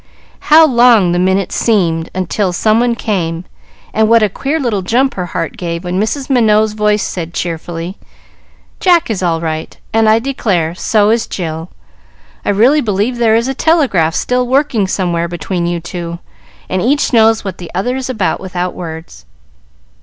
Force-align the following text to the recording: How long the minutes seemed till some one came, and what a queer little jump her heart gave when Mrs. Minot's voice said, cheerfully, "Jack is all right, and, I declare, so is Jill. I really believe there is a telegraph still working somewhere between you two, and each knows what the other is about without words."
How 0.49 0.65
long 0.65 1.11
the 1.11 1.19
minutes 1.19 1.53
seemed 1.53 2.09
till 2.29 2.53
some 2.53 2.79
one 2.79 2.95
came, 2.95 3.45
and 3.93 4.09
what 4.09 4.23
a 4.23 4.29
queer 4.29 4.59
little 4.59 4.81
jump 4.81 5.13
her 5.13 5.27
heart 5.27 5.57
gave 5.57 5.83
when 5.83 5.99
Mrs. 6.01 6.27
Minot's 6.27 6.73
voice 6.73 7.03
said, 7.03 7.35
cheerfully, 7.35 7.99
"Jack 8.79 9.11
is 9.11 9.21
all 9.21 9.41
right, 9.41 9.77
and, 9.93 10.09
I 10.09 10.17
declare, 10.17 10.73
so 10.73 11.11
is 11.11 11.27
Jill. 11.27 11.69
I 12.43 12.49
really 12.49 12.81
believe 12.81 13.17
there 13.19 13.35
is 13.35 13.47
a 13.47 13.53
telegraph 13.53 14.15
still 14.15 14.47
working 14.47 14.87
somewhere 14.87 15.27
between 15.27 15.67
you 15.67 15.79
two, 15.79 16.17
and 16.67 16.81
each 16.81 17.13
knows 17.13 17.43
what 17.45 17.59
the 17.59 17.69
other 17.75 17.95
is 17.95 18.09
about 18.09 18.39
without 18.39 18.73
words." 18.73 19.27